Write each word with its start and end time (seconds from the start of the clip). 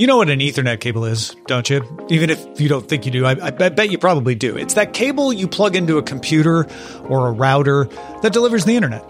You 0.00 0.06
know 0.06 0.16
what 0.16 0.30
an 0.30 0.38
Ethernet 0.38 0.80
cable 0.80 1.04
is, 1.04 1.36
don't 1.46 1.68
you? 1.68 1.84
Even 2.08 2.30
if 2.30 2.58
you 2.58 2.70
don't 2.70 2.88
think 2.88 3.04
you 3.04 3.12
do, 3.12 3.26
I, 3.26 3.32
I, 3.32 3.50
bet 3.50 3.90
you 3.90 3.98
probably 3.98 4.34
do. 4.34 4.56
It's 4.56 4.72
that 4.72 4.94
cable 4.94 5.30
you 5.30 5.46
plug 5.46 5.76
into 5.76 5.98
a 5.98 6.02
computer 6.02 6.66
or 7.04 7.28
a 7.28 7.30
router 7.30 7.84
that 8.22 8.32
delivers 8.32 8.64
the 8.64 8.76
internet. 8.76 9.04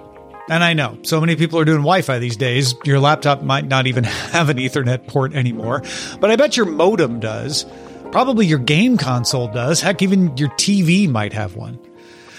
And 0.48 0.64
I 0.64 0.72
know 0.72 0.98
so 1.04 1.20
many 1.20 1.36
people 1.36 1.60
are 1.60 1.64
doing 1.64 1.82
Wi 1.82 2.02
Fi 2.02 2.18
these 2.18 2.36
days, 2.36 2.74
your 2.84 2.98
laptop 2.98 3.40
might 3.40 3.66
not 3.66 3.86
even 3.86 4.02
have 4.32 4.48
an 4.48 4.56
Ethernet 4.56 5.06
port 5.06 5.32
anymore. 5.32 5.84
But 6.18 6.32
I 6.32 6.34
bet 6.34 6.56
your 6.56 6.66
modem 6.66 7.20
does. 7.20 7.66
Probably 8.10 8.46
your 8.46 8.58
game 8.58 8.96
console 8.96 9.46
does. 9.46 9.80
Heck, 9.80 10.02
even 10.02 10.36
your 10.36 10.48
TV 10.48 11.08
might 11.08 11.34
have 11.34 11.54
one. 11.54 11.78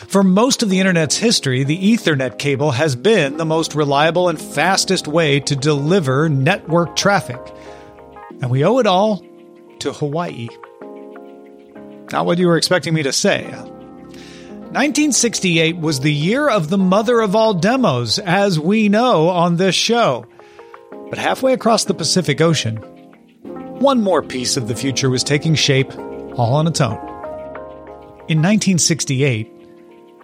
For 0.09 0.23
most 0.23 0.61
of 0.61 0.69
the 0.69 0.81
internet's 0.81 1.15
history, 1.15 1.63
the 1.63 1.93
Ethernet 1.93 2.37
cable 2.37 2.71
has 2.71 2.97
been 2.97 3.37
the 3.37 3.45
most 3.45 3.75
reliable 3.75 4.27
and 4.27 4.37
fastest 4.37 5.07
way 5.07 5.39
to 5.39 5.55
deliver 5.55 6.27
network 6.27 6.97
traffic. 6.97 7.39
And 8.39 8.49
we 8.49 8.63
owe 8.63 8.79
it 8.79 8.87
all 8.87 9.25
to 9.79 9.91
Hawaii. 9.91 10.47
Not 12.11 12.25
what 12.25 12.37
you 12.37 12.47
were 12.47 12.57
expecting 12.57 12.93
me 12.93 13.03
to 13.03 13.11
say. 13.11 13.43
1968 13.43 15.77
was 15.77 15.99
the 15.99 16.13
year 16.13 16.47
of 16.47 16.69
the 16.69 16.77
mother 16.77 17.19
of 17.19 17.35
all 17.35 17.53
demos, 17.53 18.19
as 18.19 18.57
we 18.57 18.87
know 18.87 19.27
on 19.27 19.57
this 19.57 19.75
show. 19.75 20.25
But 21.09 21.19
halfway 21.19 21.51
across 21.51 21.83
the 21.83 21.93
Pacific 21.93 22.39
Ocean, 22.39 22.79
one 23.81 24.01
more 24.01 24.21
piece 24.21 24.55
of 24.55 24.69
the 24.69 24.75
future 24.75 25.09
was 25.09 25.23
taking 25.23 25.55
shape 25.55 25.91
all 26.37 26.53
on 26.53 26.67
its 26.67 26.79
own. 26.79 26.95
In 28.29 28.37
1968, 28.37 29.49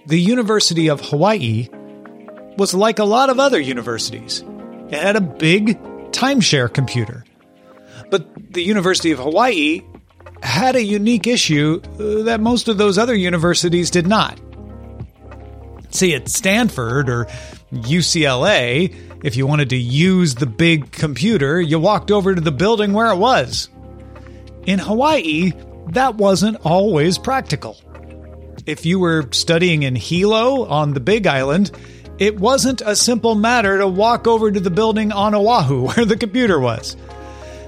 the 0.06 0.22
University 0.22 0.90
of 0.90 1.02
Hawaii 1.02 1.68
was 2.58 2.74
like 2.74 3.00
a 3.00 3.04
lot 3.04 3.30
of 3.30 3.40
other 3.40 3.60
universities. 3.60 4.42
It 4.90 5.02
had 5.02 5.18
a 5.18 5.22
big 5.22 5.78
timeshare 6.12 6.74
computer. 6.74 7.26
But 8.10 8.54
the 8.54 8.64
University 8.64 9.12
of 9.12 9.20
Hawaii 9.20 9.82
had 10.44 10.76
a 10.76 10.84
unique 10.84 11.28
issue 11.28 11.82
uh, 11.84 12.24
that 12.24 12.40
most 12.40 12.68
of 12.68 12.78
those 12.78 12.98
other 12.98 13.16
universities 13.16 13.90
did 13.90 14.08
not. 14.08 14.40
See, 15.90 16.14
at 16.14 16.28
Stanford 16.28 17.10
or 17.10 17.26
UCLA, 17.74 18.94
if 19.24 19.36
you 19.36 19.48
wanted 19.48 19.70
to 19.72 19.78
use 19.78 20.36
the 20.36 20.46
big 20.46 20.92
computer, 20.92 21.60
you 21.60 21.80
walked 21.80 22.12
over 22.12 22.36
to 22.36 22.42
the 22.42 22.52
building 22.52 22.94
where 22.94 23.12
it 23.12 23.18
was. 23.18 23.70
In 24.66 24.80
Hawaii, 24.80 25.54
that 25.90 26.16
wasn't 26.16 26.58
always 26.66 27.18
practical. 27.18 27.78
If 28.66 28.86
you 28.86 29.00
were 29.00 29.30
studying 29.32 29.84
in 29.84 29.96
Hilo 29.96 30.66
on 30.66 30.94
the 30.94 31.00
Big 31.00 31.26
Island, 31.26 31.72
it 32.20 32.40
wasn't 32.40 32.82
a 32.82 32.96
simple 32.96 33.36
matter 33.36 33.78
to 33.78 33.88
walk 33.88 34.28
over 34.28 34.52
to 34.52 34.60
the 34.60 34.70
building 34.70 35.12
on 35.12 35.34
Oahu 35.34 35.88
where 35.94 36.06
the 36.06 36.18
computer 36.18 36.60
was. 36.60 36.98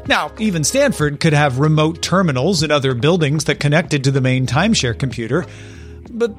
Now, 0.09 0.31
even 0.39 0.63
Stanford 0.63 1.19
could 1.19 1.33
have 1.33 1.59
remote 1.59 2.01
terminals 2.01 2.63
in 2.63 2.71
other 2.71 2.95
buildings 2.95 3.43
that 3.43 3.59
connected 3.59 4.05
to 4.05 4.11
the 4.11 4.21
main 4.21 4.47
timeshare 4.47 4.97
computer, 4.97 5.45
but 6.09 6.35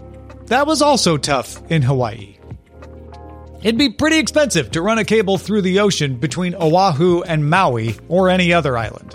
that 0.48 0.66
was 0.66 0.82
also 0.82 1.16
tough 1.16 1.62
in 1.70 1.80
Hawaii. 1.80 2.36
It'd 3.62 3.78
be 3.78 3.90
pretty 3.90 4.18
expensive 4.18 4.72
to 4.72 4.82
run 4.82 4.98
a 4.98 5.04
cable 5.04 5.38
through 5.38 5.62
the 5.62 5.78
ocean 5.78 6.16
between 6.16 6.56
Oahu 6.56 7.22
and 7.22 7.48
Maui 7.48 7.94
or 8.08 8.28
any 8.28 8.52
other 8.52 8.76
island. 8.76 9.14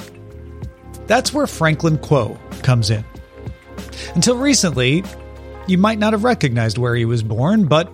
That's 1.06 1.34
where 1.34 1.48
Franklin 1.48 1.98
Kuo 1.98 2.38
comes 2.64 2.90
in. 2.90 3.04
Until 4.14 4.38
recently, 4.38 5.04
you 5.68 5.78
might 5.78 6.00
not 6.00 6.14
have 6.14 6.24
recognized 6.24 6.78
where 6.78 6.96
he 6.96 7.04
was 7.04 7.24
born, 7.24 7.66
but 7.66 7.92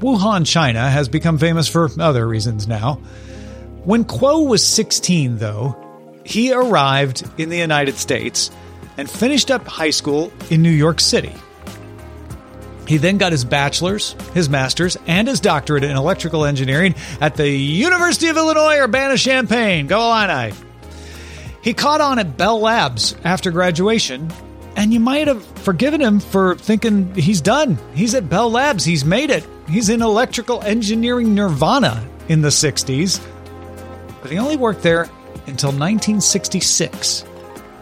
Wuhan, 0.00 0.44
China 0.44 0.90
has 0.90 1.08
become 1.08 1.38
famous 1.38 1.68
for 1.68 1.88
other 2.00 2.26
reasons 2.26 2.66
now. 2.66 2.94
When 3.84 4.04
Kuo 4.04 4.48
was 4.48 4.64
16, 4.64 5.38
though, 5.38 5.78
he 6.24 6.52
arrived 6.52 7.28
in 7.38 7.48
the 7.48 7.58
United 7.58 7.96
States 7.96 8.50
and 8.96 9.10
finished 9.10 9.50
up 9.50 9.66
high 9.66 9.90
school 9.90 10.32
in 10.50 10.62
New 10.62 10.70
York 10.70 11.00
City. 11.00 11.34
He 12.86 12.96
then 12.96 13.16
got 13.16 13.32
his 13.32 13.44
bachelor's, 13.44 14.12
his 14.34 14.48
master's, 14.48 14.96
and 15.06 15.28
his 15.28 15.40
doctorate 15.40 15.84
in 15.84 15.96
electrical 15.96 16.44
engineering 16.44 16.94
at 17.20 17.36
the 17.36 17.48
University 17.48 18.28
of 18.28 18.36
Illinois 18.36 18.80
Urbana 18.80 19.16
Champaign. 19.16 19.86
Go 19.86 20.00
Illini! 20.00 20.52
He 21.62 21.74
caught 21.74 22.00
on 22.00 22.18
at 22.18 22.36
Bell 22.36 22.60
Labs 22.60 23.14
after 23.22 23.52
graduation, 23.52 24.32
and 24.76 24.92
you 24.92 24.98
might 24.98 25.28
have 25.28 25.44
forgiven 25.60 26.00
him 26.00 26.18
for 26.18 26.56
thinking 26.56 27.14
he's 27.14 27.40
done. 27.40 27.78
He's 27.94 28.14
at 28.14 28.28
Bell 28.28 28.50
Labs, 28.50 28.84
he's 28.84 29.04
made 29.04 29.30
it. 29.30 29.46
He's 29.68 29.88
in 29.88 30.02
electrical 30.02 30.60
engineering 30.62 31.34
nirvana 31.34 32.04
in 32.28 32.42
the 32.42 32.48
60s. 32.48 33.24
But 34.20 34.32
he 34.32 34.38
only 34.38 34.56
worked 34.56 34.82
there 34.82 35.08
until 35.46 35.70
1966, 35.70 37.22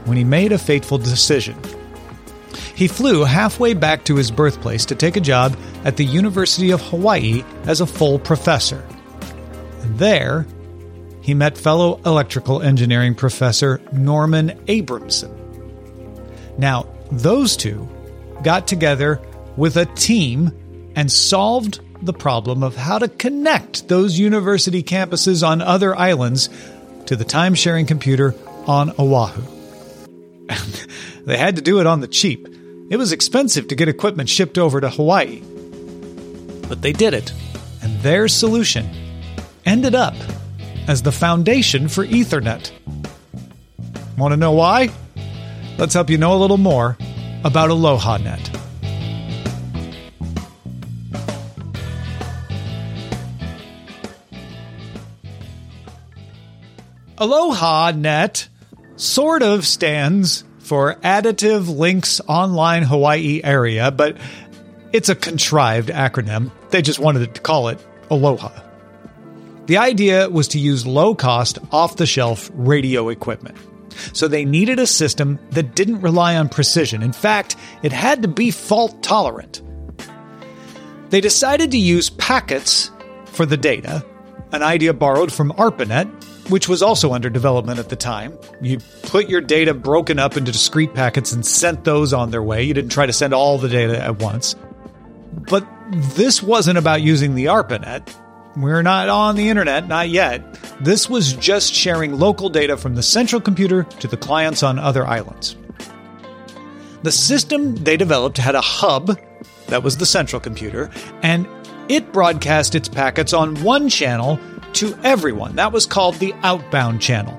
when 0.04 0.16
he 0.16 0.24
made 0.24 0.52
a 0.52 0.58
fateful 0.58 0.98
decision. 0.98 1.56
He 2.74 2.88
flew 2.88 3.24
halfway 3.24 3.74
back 3.74 4.04
to 4.04 4.16
his 4.16 4.30
birthplace 4.30 4.86
to 4.86 4.94
take 4.94 5.16
a 5.16 5.20
job 5.20 5.56
at 5.84 5.96
the 5.96 6.04
University 6.04 6.70
of 6.70 6.80
Hawaii 6.80 7.44
as 7.64 7.80
a 7.80 7.86
full 7.86 8.18
professor. 8.18 8.84
And 9.82 9.98
there, 9.98 10.46
he 11.20 11.34
met 11.34 11.58
fellow 11.58 12.00
electrical 12.06 12.62
engineering 12.62 13.14
professor 13.14 13.80
Norman 13.92 14.58
Abramson. 14.66 15.36
Now, 16.58 16.86
those 17.12 17.56
two 17.56 17.88
got 18.42 18.66
together 18.66 19.20
with 19.56 19.76
a 19.76 19.86
team 19.86 20.50
and 20.96 21.12
solved 21.12 21.80
the 22.02 22.12
problem 22.12 22.62
of 22.62 22.76
how 22.76 22.98
to 22.98 23.08
connect 23.08 23.88
those 23.88 24.18
university 24.18 24.82
campuses 24.82 25.46
on 25.46 25.60
other 25.60 25.94
islands 25.94 26.48
to 27.10 27.16
the 27.16 27.24
time 27.24 27.56
sharing 27.56 27.86
computer 27.86 28.36
on 28.68 28.92
Oahu. 28.96 29.42
they 31.24 31.36
had 31.36 31.56
to 31.56 31.60
do 31.60 31.80
it 31.80 31.86
on 31.88 31.98
the 31.98 32.06
cheap. 32.06 32.46
It 32.88 32.96
was 32.98 33.10
expensive 33.10 33.66
to 33.66 33.74
get 33.74 33.88
equipment 33.88 34.28
shipped 34.28 34.56
over 34.56 34.80
to 34.80 34.88
Hawaii. 34.88 35.42
But 36.68 36.82
they 36.82 36.92
did 36.92 37.12
it, 37.12 37.32
and 37.82 38.00
their 38.02 38.28
solution 38.28 38.88
ended 39.66 39.96
up 39.96 40.14
as 40.86 41.02
the 41.02 41.10
foundation 41.10 41.88
for 41.88 42.06
Ethernet. 42.06 42.70
Want 44.16 44.30
to 44.30 44.36
know 44.36 44.52
why? 44.52 44.92
Let's 45.78 45.94
help 45.94 46.10
you 46.10 46.16
know 46.16 46.34
a 46.34 46.38
little 46.38 46.58
more 46.58 46.96
about 47.42 47.70
AlohaNet. 47.70 48.59
AlohaNet 57.20 58.48
sort 58.96 59.42
of 59.42 59.66
stands 59.66 60.42
for 60.58 60.94
Additive 60.96 61.68
Links 61.68 62.18
Online 62.26 62.82
Hawaii 62.82 63.42
Area, 63.44 63.90
but 63.90 64.16
it's 64.94 65.10
a 65.10 65.14
contrived 65.14 65.90
acronym. 65.90 66.50
They 66.70 66.80
just 66.80 66.98
wanted 66.98 67.34
to 67.34 67.40
call 67.42 67.68
it 67.68 67.78
Aloha. 68.10 68.50
The 69.66 69.76
idea 69.76 70.30
was 70.30 70.48
to 70.48 70.58
use 70.58 70.86
low 70.86 71.14
cost, 71.14 71.58
off 71.70 71.96
the 71.96 72.06
shelf 72.06 72.50
radio 72.54 73.10
equipment. 73.10 73.58
So 74.14 74.26
they 74.26 74.46
needed 74.46 74.78
a 74.78 74.86
system 74.86 75.38
that 75.50 75.74
didn't 75.74 76.00
rely 76.00 76.36
on 76.36 76.48
precision. 76.48 77.02
In 77.02 77.12
fact, 77.12 77.54
it 77.82 77.92
had 77.92 78.22
to 78.22 78.28
be 78.28 78.50
fault 78.50 79.02
tolerant. 79.02 79.60
They 81.10 81.20
decided 81.20 81.72
to 81.72 81.78
use 81.78 82.08
packets 82.08 82.90
for 83.26 83.44
the 83.44 83.58
data, 83.58 84.06
an 84.52 84.62
idea 84.62 84.92
borrowed 84.92 85.32
from 85.32 85.52
ARPANET, 85.52 86.08
which 86.50 86.68
was 86.68 86.82
also 86.82 87.12
under 87.12 87.30
development 87.30 87.78
at 87.78 87.88
the 87.88 87.96
time. 87.96 88.36
You 88.60 88.78
put 89.04 89.28
your 89.28 89.40
data 89.40 89.74
broken 89.74 90.18
up 90.18 90.36
into 90.36 90.52
discrete 90.52 90.94
packets 90.94 91.32
and 91.32 91.46
sent 91.46 91.84
those 91.84 92.12
on 92.12 92.30
their 92.30 92.42
way. 92.42 92.62
You 92.62 92.74
didn't 92.74 92.90
try 92.90 93.06
to 93.06 93.12
send 93.12 93.32
all 93.32 93.58
the 93.58 93.68
data 93.68 94.02
at 94.02 94.18
once. 94.18 94.56
But 95.32 95.66
this 95.90 96.42
wasn't 96.42 96.78
about 96.78 97.02
using 97.02 97.34
the 97.34 97.46
ARPANET. 97.46 98.14
We're 98.56 98.82
not 98.82 99.08
on 99.08 99.36
the 99.36 99.48
internet, 99.48 99.86
not 99.86 100.08
yet. 100.08 100.54
This 100.80 101.08
was 101.08 101.34
just 101.34 101.72
sharing 101.72 102.18
local 102.18 102.48
data 102.48 102.76
from 102.76 102.96
the 102.96 103.02
central 103.02 103.40
computer 103.40 103.84
to 103.84 104.08
the 104.08 104.16
clients 104.16 104.64
on 104.64 104.78
other 104.78 105.06
islands. 105.06 105.56
The 107.02 107.12
system 107.12 107.76
they 107.76 107.96
developed 107.96 108.38
had 108.38 108.56
a 108.56 108.60
hub 108.60 109.18
that 109.68 109.84
was 109.84 109.98
the 109.98 110.06
central 110.06 110.40
computer, 110.40 110.90
and 111.22 111.46
it 111.90 112.12
broadcast 112.12 112.76
its 112.76 112.88
packets 112.88 113.32
on 113.32 113.62
one 113.64 113.88
channel 113.88 114.38
to 114.74 114.96
everyone. 115.02 115.56
That 115.56 115.72
was 115.72 115.86
called 115.86 116.14
the 116.14 116.32
outbound 116.42 117.02
channel. 117.02 117.38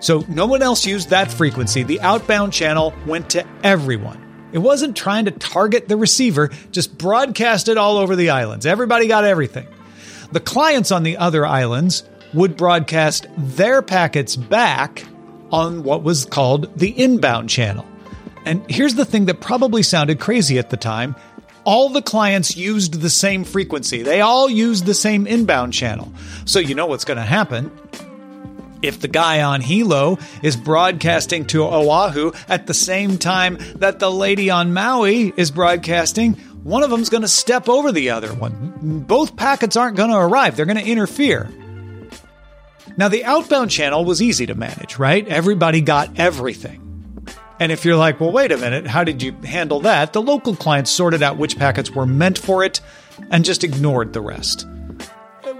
So 0.00 0.24
no 0.28 0.46
one 0.46 0.60
else 0.60 0.84
used 0.84 1.10
that 1.10 1.30
frequency. 1.30 1.84
The 1.84 2.00
outbound 2.00 2.52
channel 2.52 2.92
went 3.06 3.30
to 3.30 3.46
everyone. 3.62 4.18
It 4.52 4.58
wasn't 4.58 4.96
trying 4.96 5.26
to 5.26 5.30
target 5.30 5.88
the 5.88 5.96
receiver, 5.96 6.50
just 6.72 6.98
broadcast 6.98 7.68
it 7.68 7.78
all 7.78 7.96
over 7.96 8.16
the 8.16 8.30
islands. 8.30 8.66
Everybody 8.66 9.06
got 9.06 9.24
everything. 9.24 9.68
The 10.32 10.40
clients 10.40 10.90
on 10.90 11.04
the 11.04 11.18
other 11.18 11.46
islands 11.46 12.02
would 12.34 12.56
broadcast 12.56 13.28
their 13.36 13.82
packets 13.82 14.34
back 14.34 15.04
on 15.52 15.84
what 15.84 16.02
was 16.02 16.24
called 16.24 16.76
the 16.76 16.90
inbound 16.90 17.48
channel. 17.48 17.86
And 18.44 18.68
here's 18.68 18.96
the 18.96 19.04
thing 19.04 19.26
that 19.26 19.40
probably 19.40 19.84
sounded 19.84 20.18
crazy 20.18 20.58
at 20.58 20.70
the 20.70 20.76
time 20.76 21.14
all 21.64 21.88
the 21.88 22.02
clients 22.02 22.56
used 22.56 23.00
the 23.00 23.10
same 23.10 23.44
frequency. 23.44 24.02
They 24.02 24.20
all 24.20 24.48
used 24.48 24.86
the 24.86 24.94
same 24.94 25.26
inbound 25.26 25.72
channel. 25.72 26.12
So 26.44 26.58
you 26.58 26.74
know 26.74 26.86
what's 26.86 27.04
going 27.04 27.18
to 27.18 27.22
happen. 27.22 27.70
If 28.82 29.00
the 29.00 29.08
guy 29.08 29.42
on 29.42 29.60
Hilo 29.60 30.18
is 30.42 30.56
broadcasting 30.56 31.46
to 31.46 31.62
Oahu 31.62 32.32
at 32.48 32.66
the 32.66 32.74
same 32.74 33.16
time 33.16 33.58
that 33.76 34.00
the 34.00 34.10
lady 34.10 34.50
on 34.50 34.74
Maui 34.74 35.32
is 35.36 35.52
broadcasting, 35.52 36.34
one 36.64 36.82
of 36.82 36.90
them's 36.90 37.08
going 37.08 37.22
to 37.22 37.28
step 37.28 37.68
over 37.68 37.92
the 37.92 38.10
other 38.10 38.34
one. 38.34 39.04
Both 39.06 39.36
packets 39.36 39.76
aren't 39.76 39.96
going 39.96 40.10
to 40.10 40.16
arrive, 40.16 40.56
they're 40.56 40.66
going 40.66 40.78
to 40.78 40.90
interfere. 40.90 41.48
Now, 42.96 43.08
the 43.08 43.24
outbound 43.24 43.70
channel 43.70 44.04
was 44.04 44.20
easy 44.20 44.46
to 44.46 44.54
manage, 44.54 44.98
right? 44.98 45.26
Everybody 45.26 45.80
got 45.80 46.18
everything. 46.18 46.81
And 47.62 47.70
if 47.70 47.84
you're 47.84 47.96
like, 47.96 48.18
well, 48.18 48.32
wait 48.32 48.50
a 48.50 48.56
minute, 48.56 48.88
how 48.88 49.04
did 49.04 49.22
you 49.22 49.30
handle 49.44 49.78
that? 49.82 50.12
The 50.12 50.20
local 50.20 50.56
clients 50.56 50.90
sorted 50.90 51.22
out 51.22 51.36
which 51.36 51.56
packets 51.56 51.92
were 51.92 52.06
meant 52.06 52.36
for 52.36 52.64
it 52.64 52.80
and 53.30 53.44
just 53.44 53.62
ignored 53.62 54.12
the 54.12 54.20
rest. 54.20 54.66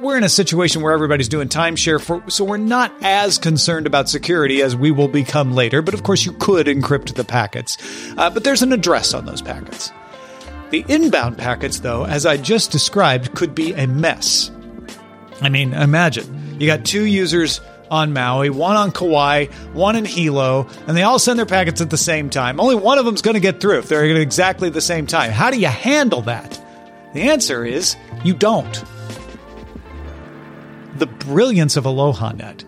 We're 0.01 0.17
in 0.17 0.25
a 0.25 0.29
situation 0.29 0.83
where 0.83 0.93
everybody's 0.93 1.29
doing 1.29 1.49
timeshare, 1.49 2.03
for, 2.03 2.29
so 2.29 2.45
we're 2.45 2.57
not 2.57 2.93
as 3.03 3.39
concerned 3.39 3.87
about 3.87 4.09
security 4.09 4.63
as 4.63 4.75
we 4.75 4.91
will 4.91 5.07
become 5.07 5.55
later. 5.55 5.81
But 5.81 5.95
of 5.95 6.03
course, 6.03 6.27
you 6.27 6.33
could 6.33 6.67
encrypt 6.67 7.15
the 7.15 7.23
packets. 7.23 7.79
Uh, 8.19 8.31
but 8.31 8.43
there's 8.43 8.63
an 8.63 8.73
address 8.73 9.15
on 9.15 9.25
those 9.25 9.41
packets. 9.41 9.93
The 10.71 10.85
inbound 10.89 11.39
packets, 11.39 11.79
though, 11.79 12.05
as 12.05 12.27
I 12.27 12.37
just 12.37 12.73
described, 12.73 13.37
could 13.37 13.55
be 13.55 13.75
a 13.75 13.87
mess. 13.87 14.51
I 15.41 15.49
mean, 15.51 15.73
imagine 15.73 16.61
you 16.61 16.67
got 16.67 16.85
two 16.85 17.05
users 17.05 17.61
on 17.93 18.15
Maui, 18.15 18.49
one 18.49 18.75
on 18.75 18.91
Kauai, 18.91 19.47
one 19.75 19.97
in 19.97 20.07
Hilo, 20.07 20.67
and 20.87 20.97
they 20.97 21.03
all 21.03 21.19
send 21.19 21.39
their 21.39 21.47
packets 21.47 21.83
at 21.83 21.91
the 21.91 21.99
same 21.99 22.31
time. 22.31 22.59
Only 22.59 22.75
one 22.75 22.99
of 22.99 23.05
them's 23.05 23.21
going 23.21 23.35
to 23.35 23.41
get 23.41 23.61
through 23.61 23.79
if 23.81 23.89
they're 23.89 24.05
at 24.05 24.17
exactly 24.17 24.71
the 24.71 24.81
same 24.81 25.07
time. 25.07 25.31
How 25.31 25.51
do 25.51 25.61
you 25.61 25.69
handle 25.69 26.23
that? 26.23 26.59
The 27.13 27.21
answer 27.21 27.67
is 27.67 27.95
you 28.25 28.33
don't. 28.33 28.83
The 30.97 31.07
brilliance 31.07 31.77
of 31.77 31.85
AlohaNet 31.85 32.65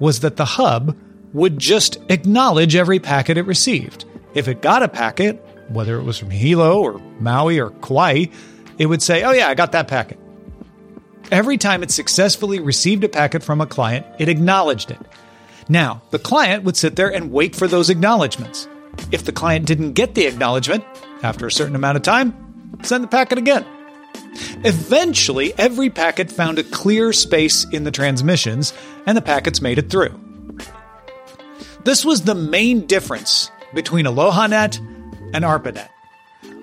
was 0.00 0.20
that 0.20 0.36
the 0.36 0.44
hub 0.44 0.96
would 1.32 1.58
just 1.58 1.98
acknowledge 2.08 2.74
every 2.74 2.98
packet 2.98 3.38
it 3.38 3.42
received. 3.42 4.06
If 4.34 4.48
it 4.48 4.60
got 4.60 4.82
a 4.82 4.88
packet, 4.88 5.36
whether 5.68 5.98
it 6.00 6.02
was 6.02 6.18
from 6.18 6.30
Hilo 6.30 6.80
or 6.82 6.98
Maui 7.20 7.60
or 7.60 7.70
Kauai, 7.70 8.26
it 8.76 8.86
would 8.86 9.02
say, 9.02 9.22
Oh, 9.22 9.30
yeah, 9.30 9.48
I 9.48 9.54
got 9.54 9.72
that 9.72 9.86
packet. 9.86 10.18
Every 11.30 11.58
time 11.58 11.82
it 11.82 11.90
successfully 11.90 12.58
received 12.58 13.04
a 13.04 13.08
packet 13.08 13.42
from 13.42 13.60
a 13.60 13.66
client, 13.66 14.06
it 14.18 14.30
acknowledged 14.30 14.90
it. 14.90 15.00
Now, 15.68 16.00
the 16.10 16.18
client 16.18 16.64
would 16.64 16.76
sit 16.76 16.96
there 16.96 17.12
and 17.12 17.30
wait 17.30 17.54
for 17.54 17.68
those 17.68 17.90
acknowledgments. 17.90 18.66
If 19.12 19.24
the 19.24 19.32
client 19.32 19.66
didn't 19.66 19.92
get 19.92 20.14
the 20.14 20.26
acknowledgement, 20.26 20.84
after 21.22 21.46
a 21.46 21.52
certain 21.52 21.76
amount 21.76 21.96
of 21.96 22.02
time, 22.02 22.78
send 22.82 23.04
the 23.04 23.08
packet 23.08 23.36
again. 23.36 23.66
Eventually, 24.64 25.52
every 25.58 25.90
packet 25.90 26.32
found 26.32 26.58
a 26.58 26.64
clear 26.64 27.12
space 27.12 27.64
in 27.72 27.84
the 27.84 27.90
transmissions, 27.90 28.72
and 29.04 29.16
the 29.16 29.22
packets 29.22 29.60
made 29.60 29.78
it 29.78 29.90
through. 29.90 30.18
This 31.84 32.04
was 32.04 32.22
the 32.22 32.34
main 32.34 32.86
difference 32.86 33.50
between 33.74 34.06
AlohaNet 34.06 34.78
and 35.34 35.44
ARPANET. 35.44 35.88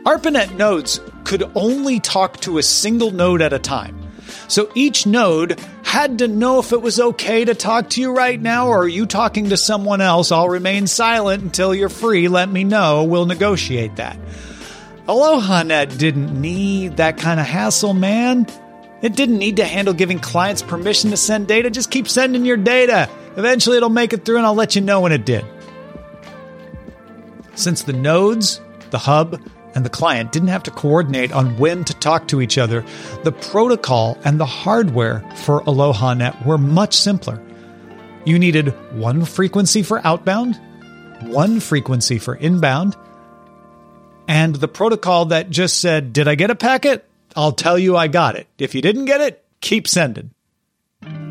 ARPANET 0.05 0.55
nodes 0.55 0.99
could 1.23 1.43
only 1.55 1.99
talk 1.99 2.39
to 2.41 2.57
a 2.57 2.63
single 2.63 3.11
node 3.11 3.41
at 3.41 3.53
a 3.53 3.59
time. 3.59 4.04
So 4.47 4.71
each 4.75 5.05
node 5.05 5.59
had 5.83 6.19
to 6.19 6.27
know 6.27 6.59
if 6.59 6.73
it 6.73 6.81
was 6.81 6.99
okay 6.99 7.45
to 7.45 7.55
talk 7.55 7.89
to 7.91 8.01
you 8.01 8.15
right 8.15 8.39
now 8.39 8.67
or 8.67 8.79
are 8.79 8.87
you 8.87 9.05
talking 9.05 9.49
to 9.49 9.57
someone 9.57 10.01
else. 10.01 10.31
I'll 10.31 10.49
remain 10.49 10.87
silent 10.87 11.43
until 11.43 11.73
you're 11.73 11.89
free. 11.89 12.27
Let 12.27 12.49
me 12.49 12.63
know. 12.63 13.03
We'll 13.03 13.25
negotiate 13.25 13.95
that. 13.95 14.19
AlohaNet 15.07 15.97
didn't 15.97 16.39
need 16.39 16.97
that 16.97 17.17
kind 17.17 17.39
of 17.39 17.45
hassle, 17.45 17.93
man. 17.93 18.47
It 19.01 19.15
didn't 19.15 19.37
need 19.37 19.57
to 19.57 19.65
handle 19.65 19.93
giving 19.93 20.19
clients 20.19 20.61
permission 20.61 21.11
to 21.11 21.17
send 21.17 21.47
data. 21.47 21.69
Just 21.69 21.91
keep 21.91 22.07
sending 22.07 22.43
your 22.43 22.57
data. 22.57 23.09
Eventually 23.37 23.77
it'll 23.77 23.89
make 23.89 24.13
it 24.13 24.25
through 24.25 24.37
and 24.37 24.45
I'll 24.45 24.55
let 24.55 24.75
you 24.75 24.81
know 24.81 25.01
when 25.01 25.11
it 25.11 25.25
did. 25.25 25.45
Since 27.55 27.83
the 27.83 27.93
nodes, 27.93 28.59
the 28.89 28.97
hub, 28.97 29.41
and 29.75 29.85
the 29.85 29.89
client 29.89 30.31
didn't 30.31 30.47
have 30.47 30.63
to 30.63 30.71
coordinate 30.71 31.33
on 31.33 31.57
when 31.57 31.83
to 31.83 31.93
talk 31.95 32.27
to 32.29 32.41
each 32.41 32.57
other, 32.57 32.83
the 33.23 33.31
protocol 33.33 34.17
and 34.23 34.39
the 34.39 34.45
hardware 34.45 35.19
for 35.35 35.61
AlohaNet 35.63 36.45
were 36.45 36.57
much 36.57 36.95
simpler. 36.95 37.41
You 38.23 38.39
needed 38.39 38.69
one 38.93 39.25
frequency 39.25 39.83
for 39.83 40.01
outbound, 40.07 40.59
one 41.21 41.59
frequency 41.59 42.17
for 42.17 42.35
inbound, 42.35 42.95
and 44.27 44.55
the 44.55 44.67
protocol 44.67 45.25
that 45.25 45.51
just 45.51 45.79
said, 45.79 46.13
Did 46.13 46.27
I 46.27 46.35
get 46.35 46.49
a 46.49 46.55
packet? 46.55 47.07
I'll 47.35 47.51
tell 47.51 47.77
you 47.77 47.95
I 47.97 48.07
got 48.07 48.35
it. 48.35 48.47
If 48.57 48.73
you 48.73 48.81
didn't 48.81 49.05
get 49.05 49.21
it, 49.21 49.43
keep 49.61 49.87
sending. 49.87 50.31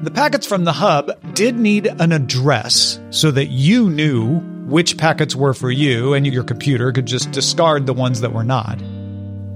The 0.03 0.11
packets 0.11 0.47
from 0.47 0.65
the 0.65 0.73
hub 0.73 1.35
did 1.35 1.59
need 1.59 1.87
an 1.87 2.13
address 2.13 3.01
so 3.11 3.31
that 3.31 3.47
you 3.47 3.89
knew 3.89 4.54
which 4.67 4.97
packets 4.97 5.37
were 5.37 5.55
for 5.55 5.71
you 5.71 6.15
and 6.15 6.27
your 6.27 6.45
computer 6.45 6.93
could 6.93 7.07
just 7.07 7.31
discard 7.31 7.87
the 7.87 7.93
ones 7.93 8.23
that 8.23 8.33
were 8.33 8.45
not. 8.45 8.83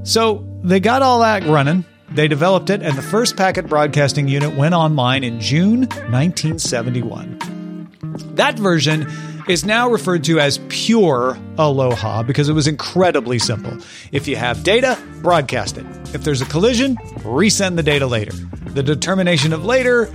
So 0.03 0.47
they 0.63 0.81
got 0.81 1.03
all 1.03 1.21
that 1.21 1.45
running. 1.45 1.85
They 2.11 2.29
developed 2.29 2.71
it, 2.71 2.83
and 2.83 2.97
the 2.97 3.03
first 3.03 3.37
packet 3.37 3.69
broadcasting 3.69 4.29
unit 4.29 4.57
went 4.57 4.75
online 4.75 5.25
in 5.25 5.41
June 5.41 5.81
1971. 5.81 7.91
That 8.35 8.59
version 8.59 9.07
is 9.49 9.65
now 9.65 9.91
referred 9.91 10.25
to 10.25 10.41
as 10.41 10.59
pure 10.69 11.39
Aloha 11.59 12.23
because 12.23 12.49
it 12.49 12.53
was 12.53 12.67
incredibly 12.67 13.39
simple. 13.39 13.77
If 14.13 14.29
you 14.29 14.37
have 14.37 14.63
data, 14.63 14.99
broadcast 15.23 15.77
it. 15.77 15.87
If 16.15 16.25
there's 16.25 16.41
a 16.41 16.47
collision, 16.47 16.97
resend 17.25 17.77
the 17.77 17.83
data 17.83 18.07
later. 18.07 18.33
The 18.75 18.83
determination 18.83 19.53
of 19.53 19.65
later 19.65 20.11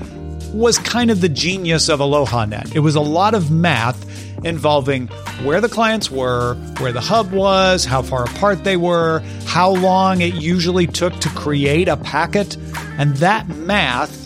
was 0.53 0.77
kind 0.77 1.09
of 1.09 1.21
the 1.21 1.29
genius 1.29 1.89
of 1.89 1.99
AlohaNet. 1.99 2.75
It 2.75 2.79
was 2.79 2.95
a 2.95 3.01
lot 3.01 3.33
of 3.33 3.51
math 3.51 4.05
involving 4.45 5.07
where 5.43 5.61
the 5.61 5.69
clients 5.69 6.11
were, 6.11 6.55
where 6.79 6.91
the 6.91 7.01
hub 7.01 7.31
was, 7.31 7.85
how 7.85 8.01
far 8.01 8.23
apart 8.23 8.63
they 8.63 8.77
were, 8.77 9.19
how 9.45 9.71
long 9.71 10.21
it 10.21 10.35
usually 10.35 10.87
took 10.87 11.13
to 11.21 11.29
create 11.29 11.87
a 11.87 11.97
packet, 11.97 12.57
and 12.97 13.15
that 13.17 13.47
math 13.47 14.19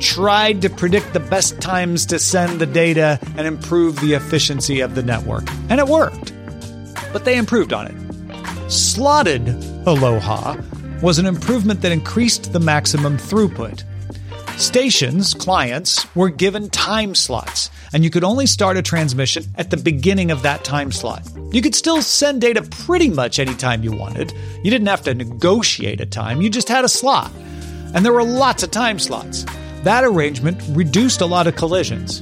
tried 0.00 0.60
to 0.62 0.70
predict 0.70 1.12
the 1.12 1.20
best 1.20 1.60
times 1.60 2.06
to 2.06 2.18
send 2.18 2.60
the 2.60 2.66
data 2.66 3.18
and 3.36 3.46
improve 3.46 4.00
the 4.00 4.12
efficiency 4.12 4.80
of 4.80 4.94
the 4.94 5.02
network. 5.02 5.44
And 5.70 5.80
it 5.80 5.86
worked. 5.86 6.32
But 7.12 7.24
they 7.24 7.36
improved 7.38 7.72
on 7.72 7.86
it. 7.86 8.70
Slotted 8.70 9.48
Aloha 9.86 10.56
was 11.00 11.18
an 11.18 11.26
improvement 11.26 11.80
that 11.82 11.92
increased 11.92 12.52
the 12.52 12.60
maximum 12.60 13.16
throughput. 13.16 13.84
Stations, 14.56 15.34
clients, 15.34 16.14
were 16.14 16.28
given 16.28 16.70
time 16.70 17.16
slots, 17.16 17.70
and 17.92 18.04
you 18.04 18.10
could 18.10 18.22
only 18.22 18.46
start 18.46 18.76
a 18.76 18.82
transmission 18.82 19.44
at 19.56 19.70
the 19.70 19.76
beginning 19.76 20.30
of 20.30 20.42
that 20.42 20.62
time 20.62 20.92
slot. 20.92 21.28
You 21.50 21.60
could 21.60 21.74
still 21.74 22.00
send 22.02 22.40
data 22.40 22.62
pretty 22.62 23.10
much 23.10 23.40
anytime 23.40 23.82
you 23.82 23.90
wanted. 23.90 24.32
You 24.62 24.70
didn't 24.70 24.86
have 24.86 25.02
to 25.02 25.14
negotiate 25.14 26.00
a 26.00 26.06
time, 26.06 26.40
you 26.40 26.50
just 26.50 26.68
had 26.68 26.84
a 26.84 26.88
slot. 26.88 27.32
And 27.94 28.04
there 28.04 28.12
were 28.12 28.22
lots 28.22 28.62
of 28.62 28.70
time 28.70 29.00
slots. 29.00 29.44
That 29.82 30.04
arrangement 30.04 30.62
reduced 30.68 31.20
a 31.20 31.26
lot 31.26 31.48
of 31.48 31.56
collisions. 31.56 32.20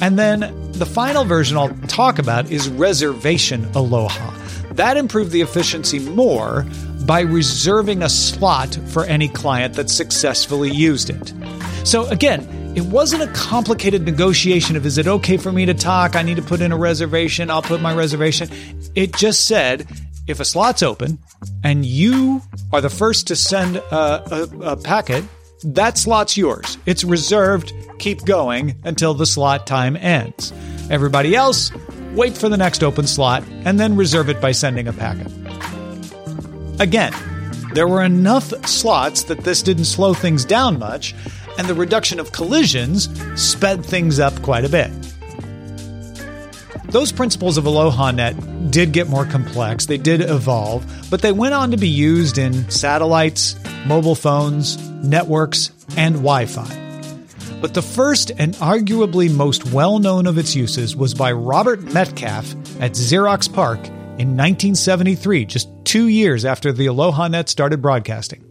And 0.00 0.16
then 0.16 0.70
the 0.72 0.86
final 0.86 1.24
version 1.24 1.56
I'll 1.56 1.74
talk 1.88 2.20
about 2.20 2.48
is 2.48 2.68
reservation 2.68 3.64
aloha. 3.74 4.32
That 4.72 4.96
improved 4.96 5.32
the 5.32 5.40
efficiency 5.40 5.98
more, 5.98 6.64
by 7.06 7.20
reserving 7.20 8.02
a 8.02 8.08
slot 8.08 8.76
for 8.88 9.04
any 9.04 9.28
client 9.28 9.74
that 9.74 9.88
successfully 9.88 10.70
used 10.72 11.08
it. 11.08 11.32
So 11.86 12.04
again, 12.08 12.74
it 12.74 12.84
wasn't 12.84 13.22
a 13.22 13.28
complicated 13.28 14.02
negotiation 14.02 14.74
of 14.74 14.84
is 14.84 14.98
it 14.98 15.06
okay 15.06 15.36
for 15.36 15.52
me 15.52 15.66
to 15.66 15.72
talk? 15.72 16.16
I 16.16 16.22
need 16.22 16.34
to 16.34 16.42
put 16.42 16.60
in 16.60 16.72
a 16.72 16.76
reservation. 16.76 17.48
I'll 17.48 17.62
put 17.62 17.80
my 17.80 17.94
reservation. 17.94 18.50
It 18.96 19.14
just 19.14 19.44
said 19.44 19.86
if 20.26 20.40
a 20.40 20.44
slot's 20.44 20.82
open 20.82 21.20
and 21.62 21.86
you 21.86 22.42
are 22.72 22.80
the 22.80 22.90
first 22.90 23.28
to 23.28 23.36
send 23.36 23.76
a, 23.76 23.84
a, 23.94 24.72
a 24.72 24.76
packet, 24.76 25.22
that 25.62 25.96
slot's 25.96 26.36
yours. 26.36 26.76
It's 26.86 27.04
reserved. 27.04 27.72
Keep 28.00 28.24
going 28.24 28.74
until 28.82 29.14
the 29.14 29.24
slot 29.24 29.68
time 29.68 29.96
ends. 29.96 30.52
Everybody 30.90 31.36
else, 31.36 31.70
wait 32.14 32.36
for 32.36 32.48
the 32.48 32.56
next 32.56 32.82
open 32.82 33.06
slot 33.06 33.44
and 33.64 33.78
then 33.78 33.94
reserve 33.94 34.28
it 34.28 34.40
by 34.40 34.50
sending 34.50 34.88
a 34.88 34.92
packet. 34.92 35.28
Again, 36.80 37.14
there 37.74 37.86
were 37.86 38.02
enough 38.02 38.52
slots 38.66 39.24
that 39.24 39.44
this 39.44 39.62
didn't 39.62 39.84
slow 39.84 40.14
things 40.14 40.44
down 40.44 40.78
much, 40.78 41.14
and 41.58 41.66
the 41.66 41.74
reduction 41.74 42.20
of 42.20 42.32
collisions 42.32 43.08
sped 43.40 43.84
things 43.84 44.18
up 44.18 44.40
quite 44.42 44.64
a 44.64 44.68
bit. 44.68 44.90
Those 46.88 47.10
principles 47.12 47.58
of 47.58 47.64
AlohaNet 47.64 48.70
did 48.70 48.92
get 48.92 49.08
more 49.08 49.26
complex, 49.26 49.86
they 49.86 49.98
did 49.98 50.20
evolve, 50.20 50.84
but 51.10 51.20
they 51.20 51.32
went 51.32 51.54
on 51.54 51.72
to 51.72 51.76
be 51.76 51.88
used 51.88 52.38
in 52.38 52.70
satellites, 52.70 53.56
mobile 53.86 54.14
phones, 54.14 54.76
networks, 55.02 55.72
and 55.96 56.14
Wi 56.16 56.46
Fi. 56.46 56.86
But 57.60 57.74
the 57.74 57.82
first 57.82 58.30
and 58.38 58.54
arguably 58.56 59.32
most 59.32 59.64
well 59.72 59.98
known 59.98 60.26
of 60.26 60.38
its 60.38 60.54
uses 60.54 60.94
was 60.94 61.14
by 61.14 61.32
Robert 61.32 61.82
Metcalfe 61.82 62.54
at 62.80 62.92
Xerox 62.92 63.52
PARC 63.52 63.84
in 64.18 64.36
1973, 64.36 65.44
just 65.44 65.68
two 65.84 66.06
years 66.06 66.44
after 66.44 66.72
the 66.72 66.86
AlohaNet 66.86 67.48
started 67.48 67.82
broadcasting. 67.82 68.45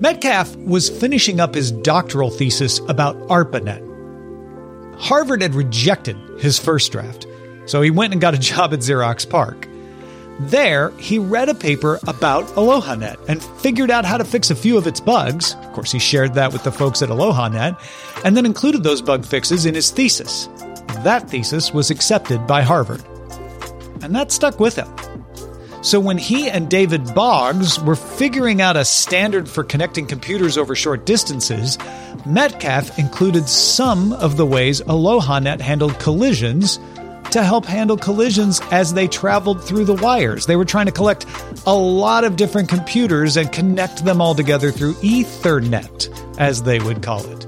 Metcalfe 0.00 0.54
was 0.56 0.88
finishing 0.88 1.40
up 1.40 1.54
his 1.54 1.72
doctoral 1.72 2.30
thesis 2.30 2.78
about 2.88 3.16
ARPANET. 3.28 3.84
Harvard 4.96 5.42
had 5.42 5.56
rejected 5.56 6.16
his 6.38 6.56
first 6.58 6.92
draft, 6.92 7.26
so 7.66 7.82
he 7.82 7.90
went 7.90 8.12
and 8.12 8.20
got 8.20 8.34
a 8.34 8.38
job 8.52 8.72
at 8.72 8.80
Xerox 8.80 9.28
PARC. 9.28 9.68
There, 10.40 10.90
he 10.98 11.18
read 11.18 11.48
a 11.48 11.54
paper 11.54 11.98
about 12.06 12.44
AlohaNet 12.48 13.28
and 13.28 13.42
figured 13.42 13.90
out 13.90 14.04
how 14.04 14.16
to 14.16 14.24
fix 14.24 14.50
a 14.50 14.54
few 14.54 14.78
of 14.78 14.86
its 14.86 15.00
bugs. 15.00 15.54
Of 15.54 15.72
course, 15.72 15.90
he 15.90 15.98
shared 15.98 16.34
that 16.34 16.52
with 16.52 16.62
the 16.62 16.70
folks 16.70 17.02
at 17.02 17.08
AlohaNet, 17.08 17.76
and 18.24 18.36
then 18.36 18.46
included 18.46 18.84
those 18.84 19.02
bug 19.02 19.26
fixes 19.26 19.66
in 19.66 19.74
his 19.74 19.90
thesis. 19.90 20.48
That 21.02 21.28
thesis 21.28 21.72
was 21.72 21.90
accepted 21.90 22.46
by 22.46 22.62
Harvard. 22.62 23.02
And 24.00 24.14
that 24.14 24.30
stuck 24.30 24.60
with 24.60 24.76
him. 24.76 24.88
So 25.80 26.00
when 26.00 26.18
he 26.18 26.50
and 26.50 26.68
David 26.68 27.14
Boggs 27.14 27.80
were 27.80 27.94
figuring 27.94 28.60
out 28.60 28.76
a 28.76 28.84
standard 28.84 29.48
for 29.48 29.62
connecting 29.62 30.06
computers 30.06 30.58
over 30.58 30.74
short 30.74 31.06
distances, 31.06 31.78
Metcalfe 32.26 32.98
included 32.98 33.48
some 33.48 34.12
of 34.12 34.36
the 34.36 34.46
ways 34.46 34.80
AlohaNet 34.82 35.60
handled 35.60 35.98
collisions 36.00 36.78
to 37.30 37.42
help 37.44 37.64
handle 37.66 37.96
collisions 37.96 38.60
as 38.70 38.94
they 38.94 39.06
traveled 39.06 39.62
through 39.62 39.84
the 39.84 39.94
wires. 39.94 40.46
They 40.46 40.56
were 40.56 40.64
trying 40.64 40.86
to 40.86 40.92
collect 40.92 41.26
a 41.66 41.74
lot 41.74 42.24
of 42.24 42.36
different 42.36 42.68
computers 42.68 43.36
and 43.36 43.52
connect 43.52 44.04
them 44.04 44.20
all 44.20 44.34
together 44.34 44.72
through 44.72 44.94
Ethernet, 44.94 46.08
as 46.38 46.62
they 46.62 46.80
would 46.80 47.02
call 47.02 47.24
it. 47.26 47.46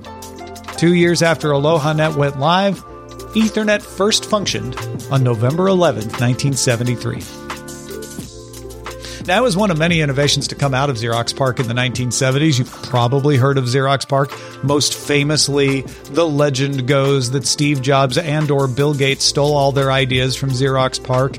Two 0.77 0.95
years 0.95 1.23
after 1.23 1.49
AlohaNet 1.49 2.17
went 2.17 2.39
live, 2.39 2.85
Ethernet 3.35 3.83
first 3.83 4.25
functioned 4.25 4.77
on 5.11 5.23
November 5.23 5.67
11, 5.69 6.05
1973. 6.05 7.40
That 9.25 9.43
was 9.43 9.57
one 9.57 9.71
of 9.71 9.79
many 9.79 10.01
innovations 10.01 10.49
to 10.49 10.55
come 10.55 10.75
out 10.75 10.89
of 10.89 10.97
Xerox 10.97 11.37
PARC 11.37 11.61
in 11.61 11.69
the 11.69 11.75
1970s. 11.75 12.59
You've 12.59 12.73
probably 12.85 13.37
heard 13.37 13.59
of 13.59 13.65
Xerox 13.65 14.09
PARC. 14.09 14.33
Most 14.65 14.95
famously, 14.95 15.83
the 16.11 16.27
legend 16.27 16.89
goes 16.89 17.31
that 17.33 17.47
Steve 17.47 17.83
Jobs 17.83 18.17
and 18.17 18.51
or 18.51 18.67
Bill 18.67 18.95
Gates 18.95 19.25
stole 19.25 19.55
all 19.55 19.73
their 19.73 19.93
ideas 19.93 20.37
from 20.37 20.51
Xerox 20.51 21.03
PARC. 21.03 21.37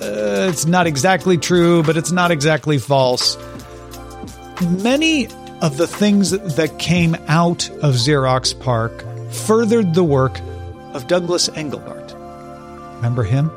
Uh, 0.00 0.48
it's 0.48 0.64
not 0.64 0.86
exactly 0.86 1.36
true, 1.36 1.82
but 1.82 1.96
it's 1.96 2.12
not 2.12 2.30
exactly 2.30 2.78
false. 2.78 3.36
Many 4.82 5.26
of 5.60 5.76
the 5.76 5.88
things 5.88 6.30
that 6.30 6.78
came 6.78 7.16
out 7.26 7.68
of 7.70 7.94
Xerox 7.96 8.58
PARC 8.58 9.04
furthered 9.32 9.92
the 9.94 10.04
work 10.04 10.38
of 10.94 11.08
Douglas 11.08 11.48
Engelbart. 11.50 12.14
Remember 12.96 13.24
him? 13.24 13.50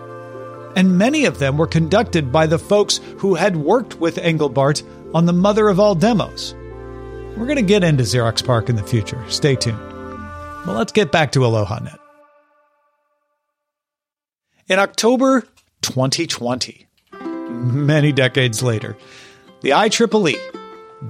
And 0.76 0.98
many 0.98 1.26
of 1.26 1.40
them 1.40 1.58
were 1.58 1.68
conducted 1.68 2.32
by 2.32 2.48
the 2.48 2.60
folks 2.60 3.00
who 3.18 3.36
had 3.36 3.56
worked 3.58 4.00
with 4.00 4.18
Engelbart 4.18 4.84
on 5.14 5.26
the 5.26 5.34
mother 5.34 5.68
of 5.70 5.80
all 5.80 5.96
demos. 5.96 6.56
We're 7.38 7.46
going 7.46 7.56
to 7.56 7.62
get 7.62 7.84
into 7.84 8.04
Xerox 8.04 8.46
PARC 8.46 8.70
in 8.70 8.76
the 8.76 8.84
future. 8.84 9.24
Stay 9.30 9.56
tuned. 9.56 9.80
Well, 10.66 10.76
let's 10.78 10.92
get 10.92 11.12
back 11.12 11.32
to 11.34 11.40
AlohaNet. 11.40 11.98
In 14.68 14.80
October 14.80 15.42
2020, 15.82 16.88
many 17.22 18.12
decades 18.12 18.62
later, 18.62 18.96
the 19.62 19.72
IEEE, 19.72 20.38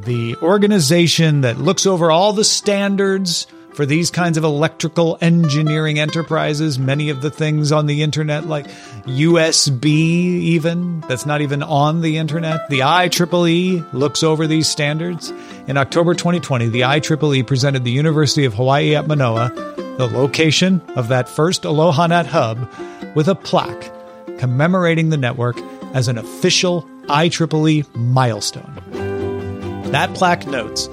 the 0.04 0.36
organization 0.38 1.42
that 1.42 1.58
looks 1.58 1.86
over 1.86 2.12
all 2.12 2.34
the 2.34 2.44
standards 2.44 3.48
for 3.82 3.88
these 3.88 4.12
kinds 4.12 4.38
of 4.38 4.44
electrical 4.44 5.18
engineering 5.22 5.98
enterprises, 5.98 6.78
many 6.78 7.10
of 7.10 7.24
the 7.24 7.32
things 7.32 7.72
on 7.72 7.88
the 7.88 8.04
internet, 8.04 8.46
like 8.46 8.68
USB, 9.08 9.86
even, 9.86 11.00
that's 11.08 11.26
not 11.26 11.42
even 11.42 11.64
on 11.64 12.02
the 12.02 12.20
internet. 12.20 12.70
The 12.70 12.82
IEEE 12.82 13.92
looks 13.92 14.22
over 14.22 14.46
these 14.46 14.70
standards. 14.70 15.34
In 15.68 15.78
October 15.78 16.14
2020, 16.14 16.68
the 16.68 16.82
IEEE 16.82 17.48
presented 17.48 17.84
the 17.84 17.90
University 17.90 18.46
of 18.46 18.54
Hawaii 18.54 18.96
at 18.96 19.08
Manoa, 19.08 19.50
the 19.98 20.08
location 20.14 20.80
of 20.90 21.08
that 21.08 21.28
first 21.28 21.64
AlohaNet 21.64 22.28
hub, 22.28 22.72
with 23.16 23.28
a 23.28 23.34
plaque 23.34 23.92
commemorating 24.38 25.10
the 25.10 25.18
network 25.18 25.58
as 25.96 26.08
an 26.08 26.20
official 26.20 26.88
IEEE 27.08 27.96
milestone. 27.96 28.76
That 29.92 30.14
plaque 30.14 30.46
notes 30.46 30.86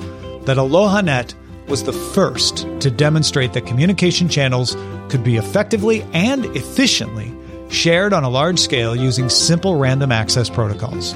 that 0.47 0.57
AlohaNet 0.57 1.35
was 1.69 1.85
the 1.85 1.93
first 1.93 2.67
to 2.81 2.91
demonstrate 2.91 3.53
that 3.53 3.67
communication 3.67 4.29
channels 4.29 4.77
could 5.09 5.23
be 5.23 5.37
effectively 5.37 6.03
and 6.13 6.45
efficiently 6.57 7.35
shared 7.71 8.13
on 8.13 8.25
a 8.25 8.29
large 8.29 8.59
scale 8.59 8.97
using 8.97 9.29
simple 9.29 9.77
random 9.77 10.11
access 10.11 10.49
protocols. 10.49 11.15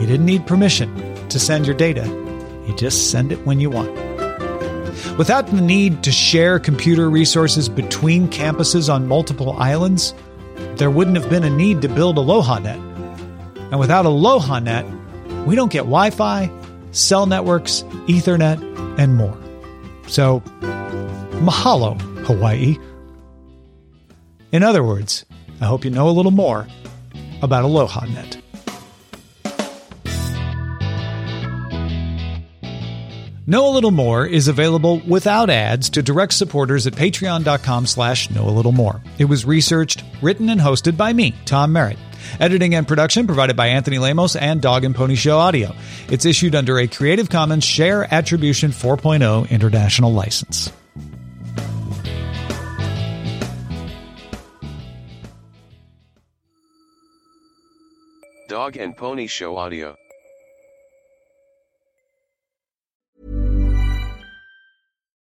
You 0.00 0.06
didn't 0.06 0.26
need 0.26 0.46
permission 0.46 1.28
to 1.28 1.38
send 1.38 1.66
your 1.66 1.76
data, 1.76 2.06
you 2.66 2.74
just 2.76 3.10
send 3.10 3.32
it 3.32 3.46
when 3.46 3.60
you 3.60 3.70
want. 3.70 3.90
Without 5.16 5.46
the 5.46 5.60
need 5.60 6.02
to 6.04 6.12
share 6.12 6.58
computer 6.58 7.08
resources 7.08 7.68
between 7.68 8.28
campuses 8.28 8.92
on 8.92 9.06
multiple 9.06 9.52
islands, 9.52 10.14
there 10.76 10.90
wouldn't 10.90 11.16
have 11.16 11.28
been 11.30 11.44
a 11.44 11.50
need 11.50 11.82
to 11.82 11.88
build 11.88 12.16
AlohaNet. 12.16 12.90
And 13.70 13.78
without 13.78 14.04
AlohaNet, 14.04 15.44
we 15.44 15.54
don't 15.54 15.72
get 15.72 15.80
Wi 15.80 16.10
Fi, 16.10 16.50
cell 16.92 17.26
networks, 17.26 17.82
Ethernet, 18.06 18.60
and 18.98 19.16
more. 19.16 19.36
So, 20.08 20.40
mahalo, 21.40 22.00
Hawaii. 22.24 22.76
In 24.52 24.62
other 24.62 24.82
words, 24.84 25.24
I 25.60 25.66
hope 25.66 25.84
you 25.84 25.90
know 25.90 26.08
a 26.08 26.10
little 26.10 26.30
more 26.30 26.66
about 27.42 27.64
AlohaNet. 27.64 28.42
Know 33.44 33.66
a 33.66 33.74
Little 33.74 33.90
More 33.90 34.24
is 34.24 34.46
available 34.46 35.00
without 35.00 35.50
ads 35.50 35.90
to 35.90 36.02
direct 36.02 36.32
supporters 36.32 36.86
at 36.86 36.92
patreon.com 36.92 37.86
slash 37.86 38.30
know 38.30 38.48
a 38.48 38.50
little 38.50 38.70
more. 38.70 39.02
It 39.18 39.24
was 39.24 39.44
researched, 39.44 40.04
written, 40.22 40.48
and 40.48 40.60
hosted 40.60 40.96
by 40.96 41.12
me, 41.12 41.34
Tom 41.44 41.72
Merritt. 41.72 41.98
Editing 42.40 42.74
and 42.74 42.86
production 42.86 43.26
provided 43.26 43.56
by 43.56 43.68
Anthony 43.68 43.98
Lemos 43.98 44.36
and 44.36 44.60
Dog 44.60 44.84
and 44.84 44.94
Pony 44.94 45.14
Show 45.14 45.38
Audio. 45.38 45.74
It's 46.08 46.24
issued 46.24 46.54
under 46.54 46.78
a 46.78 46.86
Creative 46.86 47.28
Commons 47.28 47.64
Share 47.64 48.12
Attribution 48.12 48.70
4.0 48.70 49.50
international 49.50 50.12
license. 50.12 50.72
Dog 58.48 58.76
and 58.76 58.96
Pony 58.96 59.26
Show 59.26 59.56
Audio. 59.56 59.96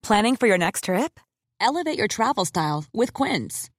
Planning 0.09 0.37
for 0.37 0.47
your 0.47 0.57
next 0.57 0.85
trip? 0.85 1.21
Elevate 1.61 1.99
your 1.99 2.09
travel 2.09 2.45
style 2.47 2.85
with 2.95 3.12
Quince. 3.12 3.68